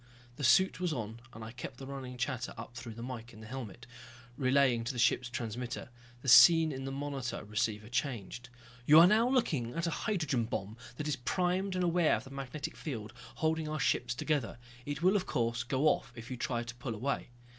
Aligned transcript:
The 0.37 0.43
suit 0.43 0.79
was 0.79 0.91
on, 0.91 1.19
and 1.31 1.43
I 1.43 1.51
kept 1.51 1.77
the 1.77 1.85
running 1.85 2.17
chatter 2.17 2.55
up 2.57 2.73
through 2.73 2.95
the 2.95 3.03
mike 3.03 3.33
in 3.33 3.39
the 3.39 3.45
helmet, 3.45 3.85
relaying 4.35 4.83
to 4.85 4.93
the 4.93 4.97
ship's 4.97 5.29
transmitter. 5.29 5.89
The 6.23 6.27
scene 6.27 6.71
in 6.71 6.85
the 6.85 6.91
monitor 6.91 7.43
receiver 7.43 7.87
changed. 7.87 8.49
"You 8.87 8.99
are 8.99 9.05
now 9.05 9.29
looking 9.29 9.75
at 9.75 9.85
a 9.85 9.91
hydrogen 9.91 10.45
bomb 10.45 10.75
that 10.97 11.07
is 11.07 11.17
primed 11.17 11.75
and 11.75 11.83
aware 11.83 12.15
of 12.15 12.23
the 12.23 12.31
magnetic 12.31 12.75
field 12.75 13.13
holding 13.35 13.67
our 13.69 13.79
ships 13.79 14.15
together. 14.15 14.57
It 14.87 15.03
will, 15.03 15.15
of 15.15 15.27
course, 15.27 15.61
go 15.61 15.83
off 15.83 16.11
if 16.15 16.31
you 16.31 16.35
try 16.37 16.63
to 16.63 16.73
pull 16.77 16.95
away." 16.95 17.29